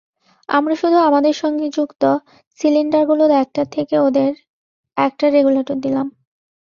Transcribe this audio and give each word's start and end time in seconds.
আমরা 0.49 0.75
শুধু 0.75 0.97
আমাদের 0.99 1.33
সঙ্গে 1.33 1.67
যুক্ত 1.69 2.03
সিলিন্ডারগুলোর 2.59 3.31
একটার 3.43 3.67
থেকে 3.71 3.95
ওদের 3.99 4.31
একটা 4.97 5.25
রেগুলেটর 5.29 5.77
দিলাম। 5.81 6.07